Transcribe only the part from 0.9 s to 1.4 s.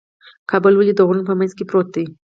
د غرونو په